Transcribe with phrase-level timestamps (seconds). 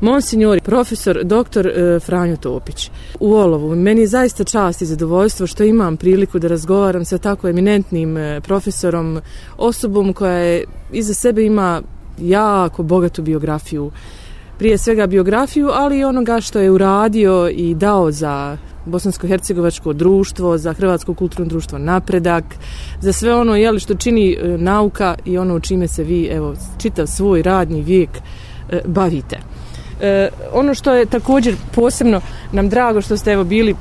[0.00, 2.90] Monsignor, profesor, doktor e, Franjo Topić.
[3.20, 7.48] U Olovu, meni je zaista čast i zadovoljstvo što imam priliku da razgovaram sa tako
[7.48, 9.20] eminentnim e, profesorom,
[9.56, 11.82] osobom koja je iza sebe ima
[12.18, 13.90] jako bogatu biografiju.
[14.58, 18.56] Prije svega biografiju, ali i onoga što je uradio i dao za
[18.86, 22.44] Bosansko-Hercegovačko društvo, za Hrvatsko kulturno društvo napredak,
[23.00, 26.54] za sve ono jeli, što čini e, nauka i ono u čime se vi evo,
[26.78, 28.10] čitav svoj radni vijek
[28.70, 29.55] e, bavite.
[30.00, 32.20] E, ono što je također posebno
[32.52, 33.74] nam drago što ste evo bili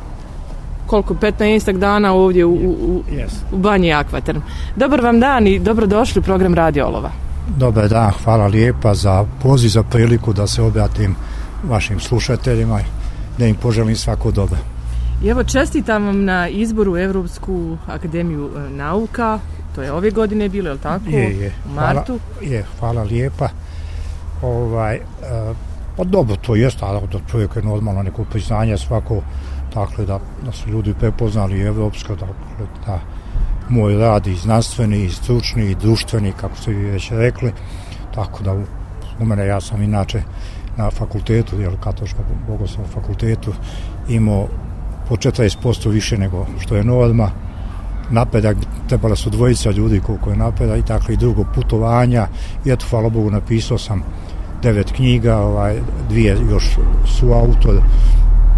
[0.85, 3.31] koliko 15 dana ovdje u, u, yes.
[3.51, 4.39] u banji Akvaterm.
[4.75, 7.11] Dobar vam dan i dobrodošli u program Radio Olova.
[7.57, 11.15] Dobar dan, hvala lijepa za poziv, za priliku da se obratim
[11.63, 12.79] vašim slušateljima
[13.37, 14.57] da im poželim svako dobro.
[15.23, 19.39] I evo čestitam vam na izboru u Evropsku akademiju e, nauka,
[19.75, 21.09] to je ove godine bilo, je li tako?
[21.09, 21.53] Je, je.
[21.65, 22.19] U martu?
[22.39, 23.49] Hvala, je, hvala lijepa.
[24.41, 25.55] Ovaj, uh,
[25.97, 29.21] Pa dobro, to jest, ali da čovjek je normalno neko priznanje svako,
[29.73, 32.99] dakle, da, da su ljudi prepoznali evropsko, dakle, da
[33.69, 37.51] moj rad i znanstveni, i stručni, i društveni, kako ste vi već rekli,
[38.15, 38.53] tako da
[39.19, 40.21] u, mene, ja sam inače
[40.77, 43.53] na fakultetu, jel, katoličkom bogoslovom fakultetu,
[44.09, 44.47] imao
[45.09, 47.31] po 40% više nego što je norma,
[48.09, 52.27] napredak, trebala su dvojica ljudi koliko je napredak, i tako i drugo putovanja,
[52.65, 54.03] i eto, hvala Bogu, napisao sam
[54.65, 55.75] devet knjiga, ovaj,
[56.09, 57.81] dvije još su autor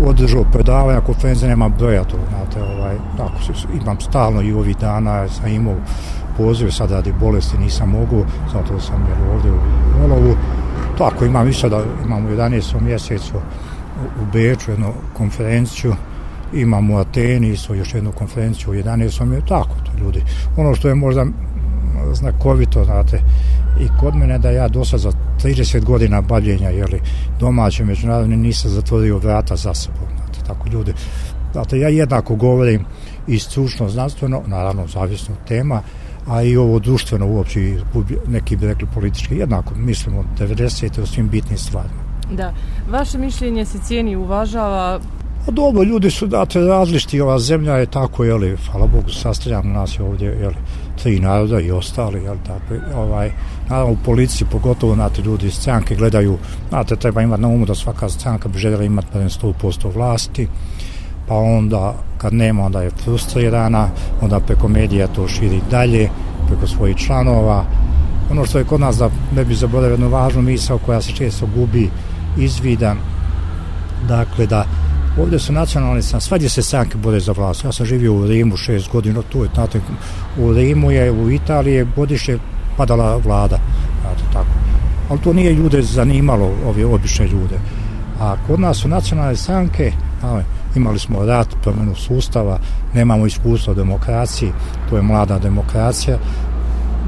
[0.05, 5.27] održao predavanja, konferencije nema broja to, znate, ovaj, tako se, imam stalno i ovih dana,
[5.27, 5.75] sam imao
[6.37, 9.59] pozive, sad radi bolesti nisam mogu, zato sam jer ovdje u
[10.03, 10.35] Olovu,
[10.97, 12.81] tako imam i sada, imam u 11.
[12.81, 13.33] mjesecu
[14.21, 15.95] u Beču jednu konferenciju,
[16.53, 19.25] imam u Ateni isto još jednu konferenciju u 11.
[19.25, 20.23] mjesecu, tako to ljudi.
[20.57, 21.25] Ono što je možda
[22.13, 23.21] znakovito, znate,
[23.79, 25.11] i kod mene da ja dosta za
[25.43, 27.01] 30 godina bavljenja jeli,
[27.39, 30.07] domaće međunarodne nisam zatvorio vrata za sobom.
[30.17, 30.93] Znate, tako ljudi.
[31.51, 32.85] Znate, ja jednako govorim
[33.27, 35.81] i stručno, znanstveno, naravno, zavisno od tema,
[36.27, 37.59] a i ovo društveno uopće,
[38.27, 41.01] neki bi rekli politički, jednako mislimo 90.
[41.01, 42.07] o svim bitnim stvarima.
[42.31, 42.53] Da,
[42.89, 44.99] vaše mišljenje se cijeni uvažava
[45.47, 49.99] Pa dobro, ljudi su date različiti, ova zemlja je tako, jeli, hvala Bogu, sastavljamo nas
[49.99, 50.55] je ovdje, jeli,
[51.03, 53.31] tri naroda i ostali, jel, tako, ovaj,
[53.69, 56.37] naravno u policiji, pogotovo, znate, ljudi iz stranke gledaju,
[56.69, 60.47] znate, treba imati na umu da svaka stranka bi željela imati barem 100% vlasti,
[61.27, 63.89] pa onda, kad nema, onda je frustrirana,
[64.21, 66.09] onda preko medija to širi dalje,
[66.47, 67.65] preko svojih članova,
[68.31, 71.47] ono što je kod nas da ne bi zaboravio jednu važnu misao koja se često
[71.55, 71.89] gubi
[72.37, 72.97] izvidan,
[74.07, 74.65] dakle, da
[75.21, 77.63] Ovdje su nacionalni sam, svađe se stranke bore za vlast.
[77.63, 79.81] Ja sam živio u Rimu šest godina, tu je, znate,
[80.39, 82.37] u Rimu je, u Italiji je godišnje
[82.77, 83.59] padala vlada,
[84.01, 84.47] znate, tako.
[85.09, 87.59] Ali to nije ljude zanimalo, ove obične ljude.
[88.19, 89.91] A kod nas su nacionalne stranke,
[90.21, 90.43] ali,
[90.75, 92.59] imali smo rat, promjenu sustava,
[92.93, 94.51] nemamo iskustva demokraciji,
[94.89, 96.17] to je mlada demokracija,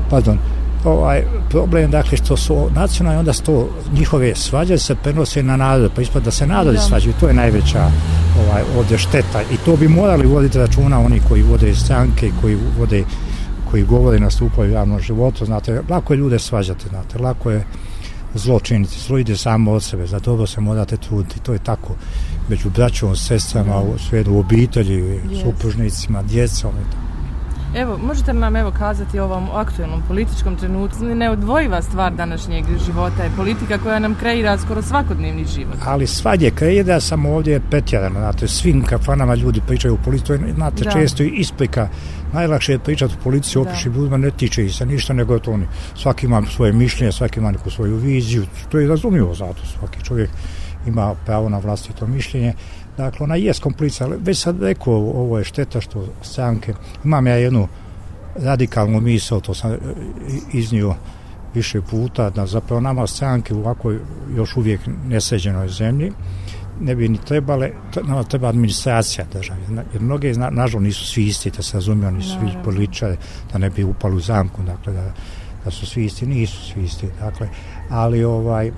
[0.09, 0.37] pardon,
[0.83, 6.01] ovaj problem dakle što su nacionalni onda sto njihove svađe se prenose na narod pa
[6.01, 7.91] ispada da se narodi svađaju to je najveća
[8.39, 13.03] ovaj ovdje šteta i to bi morali voditi računa oni koji vode stranke koji vode
[13.71, 17.65] koji govore nastupaju u javnom životu znate lako je ljude svađati znate lako je
[18.33, 21.95] zlo činiti zlo ide samo od sebe za dobro se morate truditi to je tako
[22.49, 25.41] među braćom, sestrama, u svijetu, u obitelji, yes.
[25.43, 27.18] supružnicima, djecom i tako.
[27.75, 33.31] Evo, možete nam evo kazati o ovom aktualnom političkom trenutku, neodvojiva stvar današnjeg života je
[33.37, 35.75] politika koja nam kreira skoro svakodnevni život.
[35.85, 40.83] Ali svađe kreira, samo ovdje je petjerano, znate, svim kafanama ljudi pričaju o politici, znate,
[40.83, 40.91] da.
[40.91, 41.89] često i isprika,
[42.33, 45.51] najlakše je pričati o politici, opiši ljudima, ne tiče i se ništa, nego je to
[45.51, 50.03] oni, svaki ima svoje mišljenje, svaki ima neku svoju viziju, to je razumljivo zato, svaki
[50.03, 50.29] čovjek
[50.87, 52.53] ima pravo na vlastito mišljenje,
[52.97, 56.73] Dakle, ona je komplica, ali već sad rekao, ovo je šteta što stranke,
[57.03, 57.67] imam ja jednu
[58.35, 59.77] radikalnu misl, to sam
[60.53, 60.95] iznio
[61.53, 63.99] više puta, da zapravo nama stranke u ovakvoj
[64.35, 66.11] još uvijek nesređenoj zemlji,
[66.81, 67.71] ne bi ni trebale,
[68.03, 69.59] nama treba administracija države,
[69.93, 73.17] jer mnoge, nažal, nisu svi isti, da se razumiju, oni su svi političari,
[73.51, 75.13] da ne bi upali u zamku, dakle, da,
[75.65, 77.49] da su svi isti, nisu svi isti, dakle,
[77.89, 78.71] ali ovaj,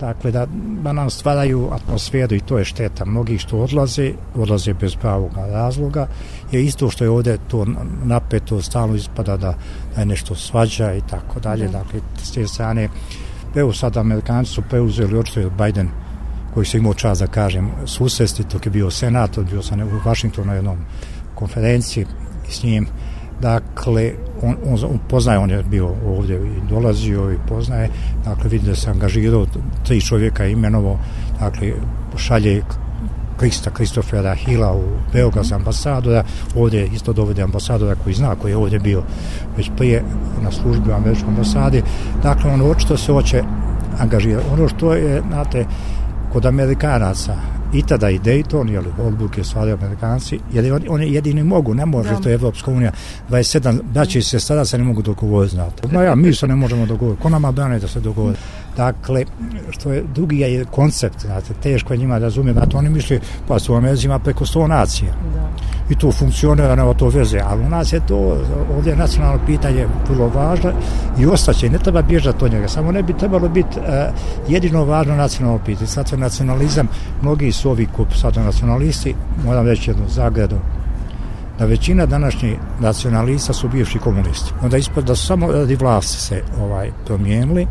[0.00, 0.46] dakle da,
[0.82, 3.04] da nam stvaraju atmosferu i to je šteta.
[3.04, 6.06] Mnogi što odlaze, odlaze bez pravog razloga.
[6.52, 7.66] Je isto što je ovdje to
[8.04, 9.54] napeto stalno ispada da,
[9.94, 11.68] da je nešto svađa i tako dalje.
[11.68, 12.88] Dakle s te strane
[13.54, 15.88] evo sad Amerikanci su preuzeli očito je Biden
[16.54, 20.46] koji se imao čas da kažem susresti, to je bio senator bio sam u Washingtonu
[20.46, 20.78] na jednom
[21.34, 22.06] konferenciji
[22.48, 22.86] s njim
[23.40, 24.12] dakle,
[24.42, 27.90] on, on, on poznaje, on je bio ovdje i dolazio i poznaje,
[28.24, 29.46] dakle, vidi da se angažirao,
[29.86, 30.98] tri čovjeka imenovo,
[31.40, 31.72] dakle,
[32.16, 32.62] šalje
[33.38, 34.82] Krista Kristofera Hila u
[35.12, 36.24] Beograd za ambasadora,
[36.56, 39.02] ovdje isto dovede ambasadora koji zna, koji je ovdje bio
[39.56, 40.02] već prije
[40.42, 41.82] na službi u američkom ambasadi.
[42.22, 43.42] Dakle, on očito se hoće
[43.98, 44.46] angažirati.
[44.52, 45.66] Ono što je, znate,
[46.32, 47.36] kod Amerikanaca,
[47.72, 52.10] i tada i Dayton, jel, odluke stvari Amerikanci, jer oni, oni jedini mogu, ne može
[52.10, 52.20] da.
[52.20, 52.92] to Evropska unija,
[53.30, 55.88] 27, da će se sada se ne mogu dogovoriti, znate.
[55.88, 58.36] No ja, mi se ne možemo dogovoriti, ko nama brane da se dogovori?
[58.76, 59.24] Dakle,
[59.70, 63.58] što je drugi je koncept, znate, teško je njima da razumije, znate, oni misli, pa
[63.58, 65.12] su u Americi preko sto nacija.
[65.34, 65.50] Da.
[65.90, 68.36] I to funkcionira, nema to veze, ali u nas je to,
[68.76, 70.72] ovdje je nacionalno pitanje vrlo važno
[71.18, 73.84] i ostaće, ne treba bježati od njega, samo ne bi trebalo biti uh,
[74.48, 75.86] jedino važno nacionalno pitanje.
[75.86, 76.88] Sad nacionalizam,
[77.22, 79.14] mnogi su ovi kup sad nacionalisti,
[79.44, 80.56] moram reći jednu zagradu,
[81.58, 84.52] da većina današnjih nacionalista su bivši komunisti.
[84.62, 87.66] Onda ispod da su samo radi vlasti se ovaj promijenili,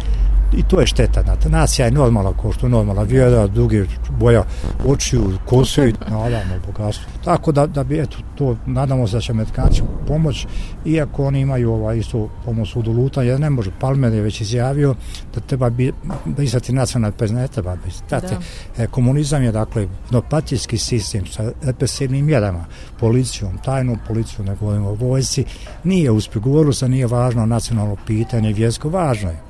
[0.53, 3.85] i to je šteta, znate, nacija je normalna, ko što je normalna, vjera, drugi
[4.19, 4.43] boja
[4.85, 7.11] očiju, kose i nadamo bogatstvo.
[7.23, 10.47] Tako da, da bi, eto, to, nadamo se da će Amerikanci pomoć,
[10.85, 14.95] iako oni imaju ovaj isto pomoć u doluta, jer ne može, Palmer je već izjavio
[15.35, 15.93] da treba bi,
[16.25, 17.77] brisati nacionalne prezne, ne treba
[18.07, 18.35] znate,
[18.77, 22.65] e, komunizam je, dakle, jednopatijski sistem sa represivnim mjerama,
[22.99, 25.45] policijom, tajnom policijom, ne govorimo o vojci,
[25.83, 29.46] nije uspio, govoru se nije važno nacionalno pitanje, vjersko, važno je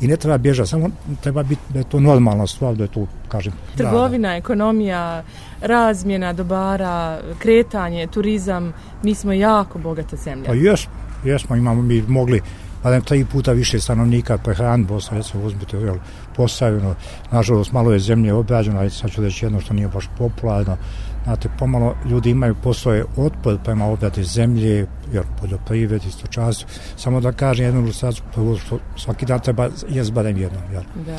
[0.00, 3.06] i ne treba bježati, samo treba biti da je to normalna stvar, da je to,
[3.28, 3.52] kažem...
[3.76, 5.22] Trgovina, da, ekonomija,
[5.60, 10.46] razmjena dobara, kretanje, turizam, mi smo jako bogata zemlja.
[10.46, 10.92] Pa jesmo,
[11.24, 12.40] jesmo, imamo mi mogli
[12.82, 15.96] pa da tri puta više stanovnika prehran Bosna, recimo uzmite jel,
[16.40, 16.94] postavljeno,
[17.30, 20.76] nažalost malo je zemlje obrađeno, ali sad ću reći jedno što nije baš popularno,
[21.24, 26.66] znate, pomalo ljudi imaju postoje otpor prema obrade zemlje, jer poljoprivred, čast,
[26.96, 30.82] samo da kažem jednu ilustraciju, prvo što svaki dan treba je barem jednom, jel?
[31.06, 31.18] Da.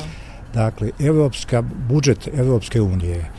[0.54, 3.30] Dakle, evropska, budžet Evropske unije,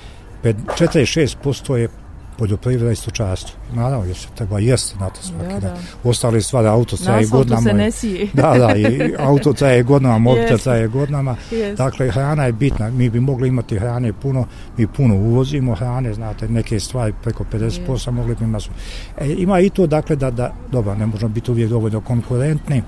[0.44, 1.89] 46% je
[2.38, 3.59] poljoprivreda i stočarstvo.
[3.74, 5.77] Naravno, jer se treba jesti, znate, svaki da, da.
[6.03, 7.62] Ostale stvari, auto traje godinama.
[7.62, 8.27] Na se ne sije.
[8.33, 11.35] da, da, i auto traje godinama, mobitel traje godinama.
[11.51, 11.75] Yes.
[11.75, 12.89] Dakle, hrana je bitna.
[12.89, 14.45] Mi bi mogli imati hrane puno,
[14.77, 18.12] mi puno uvozimo hrane, znate, neke stvari preko 50% yes.
[18.12, 18.69] mogli bi imati.
[19.18, 22.83] E, ima i to, dakle, da, da, dobro, ne možemo biti uvijek dovoljno konkurentni,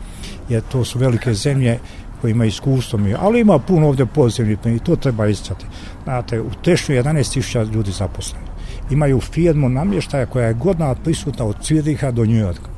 [0.49, 1.79] jer to su velike zemlje
[2.21, 5.65] koji ima iskustvo mi, ali ima puno ovdje pozitivnih i to treba isticati.
[6.03, 8.54] Znate, u Tešnju 11.000 ljudi zaposleni
[8.89, 12.69] imaju firmu namještaja koja je godina prisutna od Ciriha do Njujorka.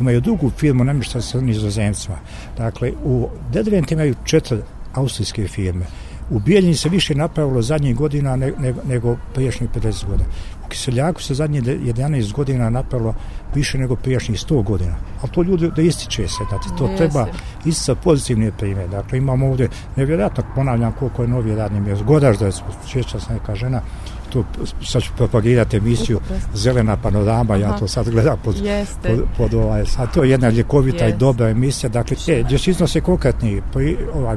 [0.00, 2.16] Imaju drugu firmu namještaja sa nizozemcima.
[2.56, 4.58] Dakle, u Dedvent imaju četiri
[4.94, 5.86] austrijske firme.
[6.30, 10.28] U Bijeljini se više napravilo zadnjih godina ne, ne, nego priješnjih 50 godina.
[10.66, 13.14] U Kiseljaku se zadnje 11 godina napravilo
[13.54, 14.94] više nego priješnjih 100 godina.
[15.22, 16.96] Ali to ljudi da ističe se, da to Jesi.
[16.96, 17.26] treba
[17.64, 18.88] istica pozitivne primjer.
[18.88, 22.04] Dakle, imamo ovdje, nevjerojatno ponavljam koliko je novi radni mjesto.
[22.04, 23.80] Godaš da je se neka žena,
[24.34, 24.44] tu
[24.84, 26.20] sad ću propagirati emisiju
[26.54, 28.54] Zelena panorama, ja to sad gledam pod,
[29.02, 31.16] pod, pod ovaj, sad to je jedna ljekovita Jeste.
[31.16, 34.36] i dobra emisija, dakle, e, gdje se iznose konkretni pri, ovaj,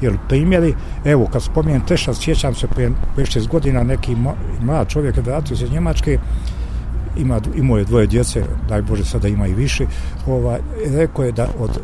[0.00, 0.74] jel, primjeri,
[1.04, 4.16] evo, kad spomijem Teša, sjećam se prije 6 godina neki
[4.60, 6.18] mlad čovjek vratio se Njemačke,
[7.16, 9.86] ima, imao je dvoje djece, daj Bože sada ima i više,
[10.26, 11.80] ovaj, rekao je da od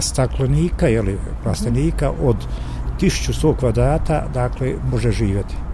[0.00, 2.36] staklenika, jeli, plastenika, od
[3.00, 5.65] 1100 kvadrata, dakle, može živjeti.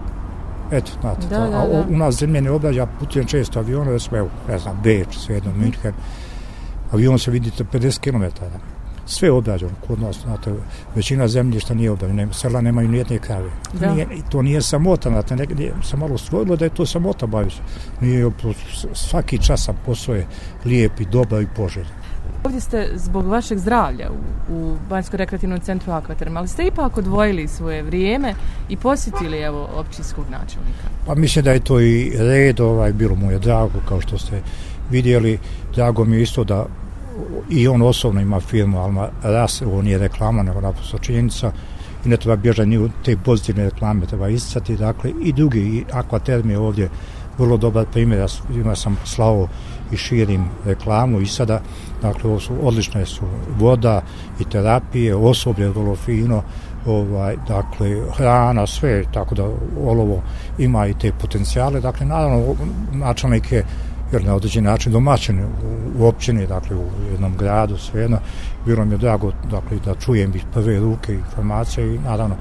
[0.73, 1.39] Eto, znate, da.
[1.39, 1.57] Da, da.
[1.57, 5.17] A u nas zemlje ne obrađa, putujem često aviona, da smo, evo, ne znam, Beč,
[5.17, 5.61] svejedno, mm.
[5.61, 5.91] München,
[6.91, 8.43] avion se vidite 50 km.
[9.05, 10.53] Sve je obrađeno kod nas, znate,
[10.95, 13.49] većina zemljišta nije obrađena, sela nemaju nijedne krave.
[13.73, 13.93] Da.
[13.93, 17.49] Nije, to nije samota, znate, ne, nije, sam malo stvorilo da je to samota, bavio
[17.49, 17.61] se.
[18.01, 18.31] Nije,
[18.93, 20.27] svaki čas sam posao je
[20.65, 22.02] lijep i dobar i poželjen.
[22.43, 27.83] Ovdje ste zbog vašeg zdravlja u, u Banjsko-rekreativnom centru Akvaterm, ali ste ipak odvojili svoje
[27.83, 28.33] vrijeme
[28.69, 30.87] i posjetili evo općinskog načelnika.
[31.05, 34.41] Pa mislim da je to i red, ovaj, bilo mu je drago, kao što ste
[34.91, 35.39] vidjeli,
[35.75, 36.65] drago mi je isto da
[37.49, 41.51] i on osobno ima firmu Alma Ras, ovo nije reklama, nego naprosto činjenica,
[42.05, 45.83] i ne treba bježati ni u te pozitivne reklame, treba isticati, dakle, i drugi, i
[45.91, 46.89] Akvaterm je ovdje
[47.37, 49.47] vrlo dobar primjer, ja ima sam slavo
[49.91, 51.61] i širim reklamu i sada,
[52.01, 53.25] dakle, ovo su odlične su
[53.59, 54.01] voda
[54.39, 56.41] i terapije, osoblje vrlo fino,
[56.85, 59.43] ovaj, dakle, hrana, sve, tako da
[59.85, 60.21] olovo
[60.57, 62.55] ima i te potencijale, dakle, naravno,
[62.91, 63.65] načelnik je
[64.13, 65.47] jer na određen način domaćen u,
[65.99, 68.17] u općini, dakle u jednom gradu, svejedno,
[68.65, 72.35] bilo mi je drago dakle, da čujem iz prve ruke informacije i naravno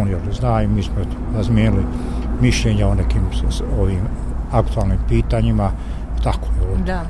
[0.00, 0.94] on je zna i mi smo
[1.36, 1.84] razmijenili
[2.40, 3.22] mišljenja o nekim
[3.80, 4.00] ovim
[4.52, 5.72] aktualnim pitanjima,
[6.26, 6.84] tako je.
[6.86, 7.04] Da.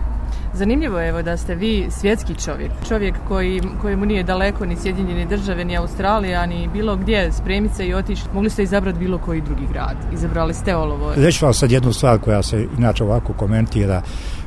[0.55, 5.27] Zanimljivo je evo da ste vi svjetski čovjek, čovjek koji, kojemu nije daleko ni Sjedinjene
[5.27, 8.23] države, ni Australija, ni bilo gdje spremiti se i otići.
[8.35, 9.97] Mogli ste izabrati bilo koji drugi grad.
[10.13, 11.13] Izabrali ste Olovo.
[11.17, 14.03] Reći vam sad jednu stvar koja se inače ovako komentira.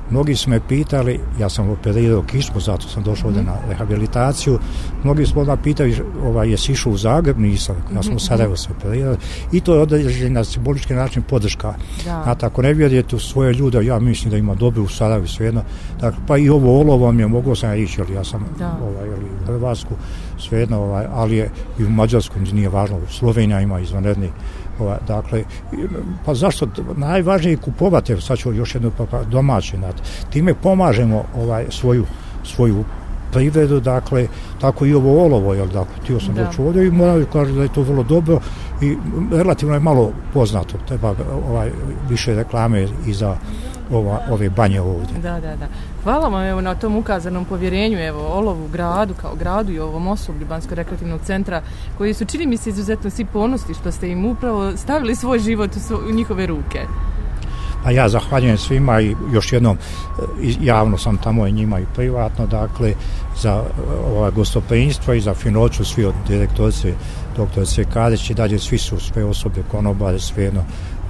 [0.09, 4.59] Mnogi su me pitali, ja sam operirao kišmu, zato sam došao ovdje na rehabilitaciju.
[5.03, 7.39] Mnogi su odmah pitali, ovaj, jesi išao u Zagreb?
[7.39, 9.15] Nisam, ja sam u Sarajevo se operirao.
[9.51, 11.73] I to je određen na simbolički način podrška.
[12.05, 12.21] Da.
[12.23, 15.61] Znate, ako ne vjerujete u svoje ljude, ja mislim da ima dobro u Sarajevo svejedno.
[16.01, 18.45] Dakle, pa i ovo olovo mi je, mogao sam ja ići, ali ja sam
[18.81, 19.93] ovaj, ali, u Hrvatsku
[20.39, 21.49] svejedno, ovaj, ali je
[21.79, 22.99] i u Mađarskom nije važno.
[23.09, 24.29] Slovenija ima izvanredni
[24.79, 25.43] Ova, dakle,
[26.25, 31.24] pa zašto najvažnije je kupovati, sad ću još jednu pa, pa domaći, znate, time pomažemo
[31.36, 32.05] ovaj svoju,
[32.43, 32.83] svoju
[33.31, 34.27] privredu, dakle,
[34.62, 37.74] tako i ovo olovo, jel, dakle, tio sam doći ovdje i moram kažem da je
[37.74, 38.39] to vrlo dobro
[38.81, 38.95] i
[39.31, 41.15] relativno je malo poznato, treba
[41.50, 41.71] ovaj,
[42.09, 43.38] više reklame i za
[43.91, 45.19] ova, ove banje ovdje.
[45.21, 45.67] Da, da, da.
[46.03, 50.48] Hvala vam evo, na tom ukazanom povjerenju, evo, Olovu gradu, kao gradu i ovom osoblju
[50.48, 51.62] Bansko rekreativnog centra,
[51.98, 55.75] koji su, čini mi se, izuzetno svi ponosti što ste im upravo stavili svoj život
[55.75, 56.79] u, svo, u njihove ruke.
[57.84, 62.48] Pa ja zahvaljujem svima i još jednom e, javno sam tamo i njima i privatno,
[62.48, 62.94] dakle,
[63.41, 63.63] za e,
[64.15, 64.32] ova
[64.70, 66.94] ovaj i za finoću svi od direktorice
[67.38, 70.63] doktorice Kadić i dalje svi su sve osobe konobare, sve jedno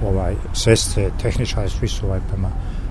[0.06, 2.48] ovaj, sestre, tehničari, svi su ovaj, prema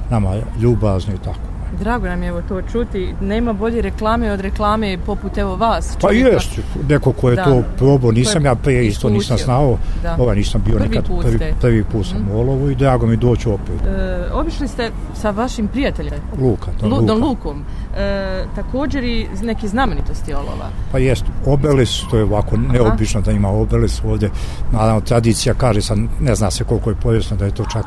[0.09, 1.58] nama ljubazni i tako.
[1.79, 3.13] Drago nam je evo to čuti.
[3.21, 5.97] Nema bolje reklame od reklame poput evo vas.
[6.01, 6.59] Pa jest,
[6.89, 7.43] neko ko je da.
[7.43, 9.77] to probao, nisam ja prije isto nisam znao.
[10.03, 10.15] Da.
[10.19, 12.31] Ovaj nisam bio prvi nikad put prvi, prvi put sam mm.
[12.31, 13.81] u Olovu i drago mi doći opet.
[13.87, 16.13] E, obišli ste sa vašim prijateljem?
[16.41, 17.07] Luka, Don, Lu, Luka.
[17.07, 17.63] Don Lukom.
[17.97, 20.69] E, također i neke znamenitosti Olova.
[20.91, 22.73] Pa jest, obelis, to je ovako Aha.
[22.73, 24.29] neobično da ima obelis ovdje.
[24.71, 27.85] Naravno, tradicija kaže, sam, ne zna se koliko je povijesno da je to čak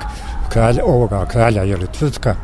[0.48, 2.34] kralja, ovoga kralja, je li tvrtka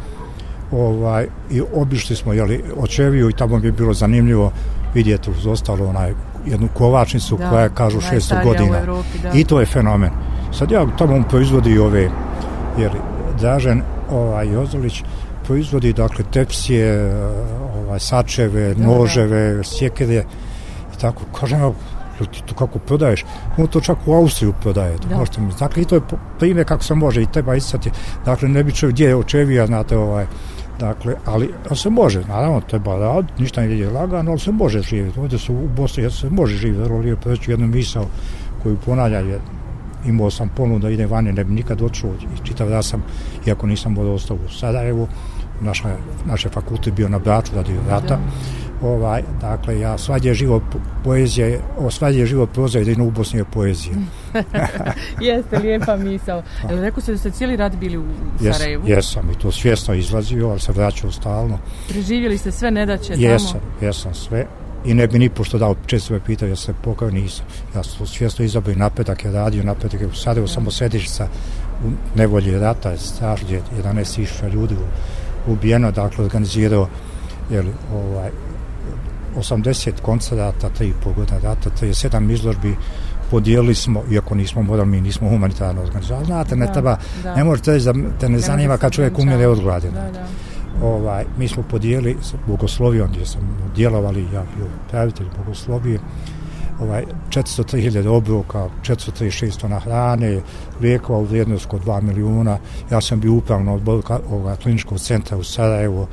[0.72, 4.52] ovaj, i obišli smo jeli, očeviju i tamo bi bilo zanimljivo
[4.94, 6.12] vidjeti uz ostalo onaj,
[6.46, 8.78] jednu kovačnicu da, koja je kažu 600 godina.
[8.78, 10.10] Evropi, i to je fenomen.
[10.52, 12.10] Sad ja tamo proizvodi ove
[12.78, 12.90] jer
[13.40, 15.02] Dražen ovaj, Jozolić
[15.44, 17.14] proizvodi dakle tepsije
[17.76, 19.62] ovaj, sačeve, da, noževe da.
[19.62, 20.24] sjekere
[20.96, 21.22] i tako.
[21.40, 21.72] Kažem
[22.26, 23.24] ti to kako prodaješ?
[23.56, 25.16] On to čak u Austriju prodaje da.
[25.16, 26.00] možete mi dakle i to je
[26.38, 27.90] primjer kako se može i treba isati
[28.24, 30.26] dakle ne bi čovjek gdje je očevija znate ovaj
[30.78, 35.20] Dakle, ali se može, naravno, treba raditi, ništa ne je lagano, ali se može živjeti.
[35.20, 38.06] Ovdje su u Bosni, ja se može živjeti, vrlo lijepo, već jednu misao
[38.62, 39.40] koju ponavlja je,
[40.06, 43.02] imao sam ponudu da ide vani, ne bi nikad odšao i čitav da sam,
[43.46, 45.08] iako nisam bod ostao u Sarajevu,
[45.60, 48.18] naša, naše fakulte bio na Braču radi rata, da
[48.82, 50.62] ovaj, dakle, ja svađe život
[51.04, 53.94] poezije, o svađe život proza da u Bosni je poezija.
[55.20, 56.42] Jeste, lijepa misao.
[56.70, 58.04] Jel rekao se da ste cijeli rad bili u
[58.52, 58.86] Sarajevu?
[58.86, 61.58] Jes, jesam i to svjesno izlazio, ali se vraćao stalno.
[61.88, 63.26] Preživjeli ste sve nedaće tamo?
[63.26, 64.46] Jesam, jesam sve.
[64.84, 67.46] I ne bi ni pošto dao, često me pitao, ja se pokao, nisam.
[67.74, 70.54] Ja sam svjesno izabio napetak, je radio napetak, je u Sarajevu ja.
[70.54, 71.28] samo sedišica
[71.86, 74.74] u nevolji rata, je strašno, 11.000 ljudi
[75.46, 76.88] ubijeno, dakle, organizirao
[77.50, 78.30] jeli, ovaj,
[79.38, 82.76] 80 koncerata, 3,5 godina data, 37 izložbi,
[83.30, 86.26] podijelili smo, iako nismo morali, mi nismo humanitarno organizovali.
[86.26, 87.34] Znate, ne treba, da.
[87.34, 89.62] ne možete reći da te ne zanima kad čovjek umire od.
[89.62, 90.26] Da, da.
[90.82, 93.40] Ovaj, mi smo podijelili s bogoslovijom gdje sam
[93.74, 96.00] djelovali, ja bio pravitelj bogoslovije,
[96.80, 100.40] ovaj, 403.000 obroka, 436 tona hrane,
[100.80, 102.58] lijekova u vrijednost kod 2 milijuna.
[102.90, 106.08] Ja sam bio upravno od kliničkog centra u Sarajevo,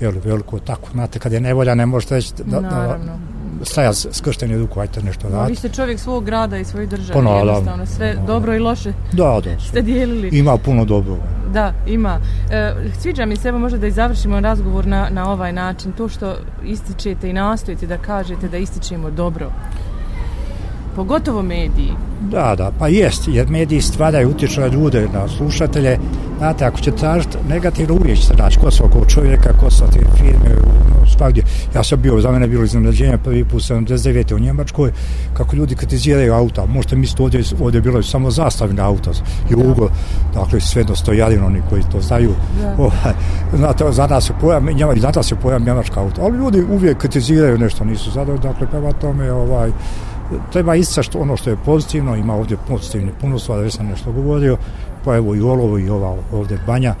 [0.00, 2.98] jel, veliko, tako, znate, kad je nevolja, ne možete reći da, da
[3.62, 5.44] staja skršteni ruku, ajte nešto da.
[5.44, 8.92] Vi ste čovjek svog grada i svoje države, pa, jednostavno, sve no, dobro i loše
[9.12, 10.28] da, da, ste dijelili.
[10.38, 11.16] Ima puno dobro.
[11.52, 12.20] Da, ima.
[12.50, 16.08] E, sviđa mi se, evo možda da i završimo razgovor na, na ovaj način, to
[16.08, 19.50] što ističete i nastojite da kažete da ističemo dobro
[20.96, 21.92] pogotovo mediji.
[22.20, 25.98] Da, da, pa jest, jer mediji stvaraju utječu na ljude, na slušatelje.
[26.38, 30.00] Znate, ako će tražiti negativno, uvijek ćete naći ko su oko čovjeka, ko su te
[30.16, 30.50] firme,
[31.20, 31.42] svakdje.
[31.74, 34.34] Ja sam bio, za mene bilo iznenađenje prvi put 79.
[34.34, 34.92] u Njemačkoj,
[35.34, 36.66] kako ljudi kritiziraju auta.
[36.66, 39.10] Možete misliti, ovdje, ovdje bilo samo zastavljena auta
[39.50, 39.88] i ugo,
[40.34, 42.34] dakle, sve dostojarino, oni koji to znaju.
[42.78, 43.14] Ovaj,
[43.54, 46.22] znate, za nas se pojam, njema, za nas se pojam njemačka auta.
[46.22, 49.70] Ali ljudi uvijek kritiziraju nešto, nisu zadovoljni, dakle, prema tome, ovaj,
[50.52, 54.12] treba isto što ono što je pozitivno, ima ovdje pozitivni puno stvari, već sam nešto
[54.12, 54.56] govorio,
[55.04, 56.94] pa evo i olovo i ova ovdje banja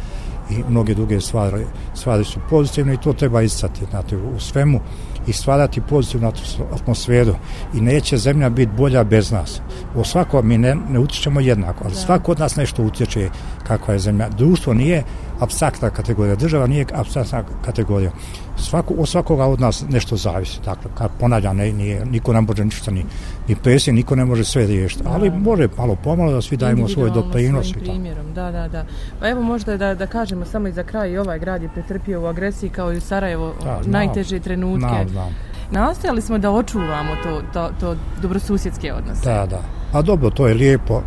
[0.50, 4.80] i mnoge druge stvari, stvari su pozitivne i to treba istati znate, u svemu
[5.26, 6.32] i stvarati pozitivnu
[6.72, 7.34] atmosferu
[7.74, 9.60] i neće zemlja biti bolja bez nas.
[9.96, 13.30] O svako mi ne, ne utječemo jednako, ali svako od nas nešto utječe
[13.66, 14.28] kakva je zemlja.
[14.28, 15.04] Društvo nije
[15.40, 18.10] abstraktna kategorija, država nije abstraktna kategorija.
[18.56, 20.58] Svako, od svakoga od nas nešto zavisi.
[20.64, 23.04] Dakle, kad ponavljam, ne, nije, niko ne može ništa ni,
[23.48, 25.04] ni presije, niko ne može sve riješiti.
[25.06, 27.72] Ali može malo pomalo da svi dajemo svoj doprinos.
[27.72, 28.84] primjerom, da, da, da.
[29.20, 32.22] Pa evo možda da, da kažemo samo i za kraj, i ovaj grad je pretrpio
[32.22, 34.78] u agresiji kao i u Sarajevo da, najteže trenutke.
[34.88, 35.36] Znam, znam.
[35.70, 39.24] Nastojali smo da očuvamo to, to, to dobrosusjedske odnose.
[39.24, 39.62] Da, da.
[39.92, 41.02] A dobro, to je lijepo,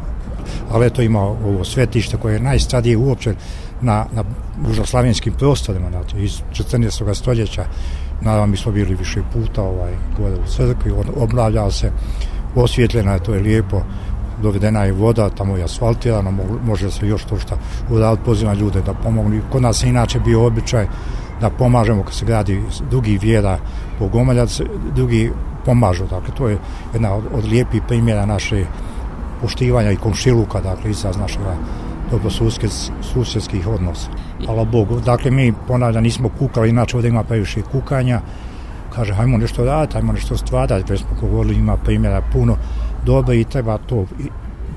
[0.72, 3.34] ali to ima ovo svetište koje je najstadije uopće
[3.84, 4.24] na, na
[4.68, 7.13] južoslavijenskim prostorima, znači, iz 14.
[7.13, 7.66] stoljeća.
[8.22, 11.92] Naravno, mi smo bili više puta ovaj, gore u crkvi, obnavljao se,
[12.56, 13.82] osvjetljena je, to je lijepo,
[14.42, 16.34] dovedena je voda, tamo je asfaltirano,
[16.66, 17.58] može se još to što
[17.90, 19.42] urad poziva ljude da pomognu.
[19.52, 20.88] Kod nas je inače bio običaj
[21.42, 22.62] da pomažemo kad se gradi
[22.92, 23.58] dugi vjera
[24.00, 24.62] Bogomoljac,
[24.96, 25.32] drugi
[25.66, 26.04] pomažu.
[26.04, 26.58] Dakle, to je
[26.94, 28.66] jedna od, od lijepih primjera naše
[29.42, 31.56] poštivanja i komšiluka, dakle, izraz našega
[32.13, 32.29] dobro
[33.01, 34.10] susjedskih odnosa.
[34.46, 35.00] Hvala Bogu.
[35.00, 38.22] Dakle, mi ponavlja nismo kukali, inače ovdje ima previše kukanja.
[38.96, 40.91] Kaže, hajmo nešto raditi, hajmo nešto stvarati.
[40.91, 42.58] Već smo govorili, ima primjera puno
[43.05, 44.05] dobro i treba to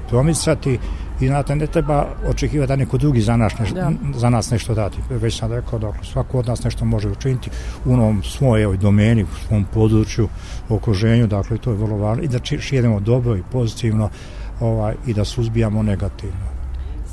[0.08, 0.78] promicati.
[1.20, 3.76] I znate, ne treba očekivati da neko drugi za nas, nešto,
[4.14, 4.98] za nas nešto dati.
[5.10, 7.50] Već sam rekao, dakle, svako od nas nešto može učiniti
[7.84, 10.28] u onom svojoj domeni, u svom području,
[10.68, 12.22] okruženju, dakle, to je vrlo važno.
[12.22, 14.10] I da širimo dobro i pozitivno
[14.60, 16.55] ovaj, i da suzbijamo negativno.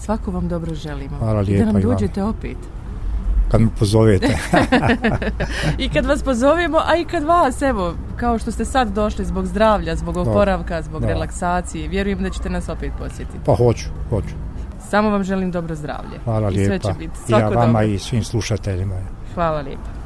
[0.04, 1.18] Svako vam dobro želimo.
[1.18, 2.58] Hvala lijepa I da nam dođete opet.
[3.52, 4.38] Kad me pozovete.
[5.84, 9.46] I kad vas pozovemo, a i kad vas, evo, kao što ste sad došli zbog
[9.46, 11.08] zdravlja, zbog oporavka, zbog da.
[11.08, 13.40] relaksacije, vjerujem da ćete nas opet posjetiti.
[13.46, 14.36] Pa hoću, hoću.
[14.90, 16.20] Samo vam želim dobro zdravlje.
[16.24, 16.76] Hvala lijepa.
[16.76, 17.18] I sve će biti.
[17.18, 17.94] Svako I ja vama dobro.
[17.94, 18.96] i svim slušateljima.
[19.36, 20.03] Hvala lijepa.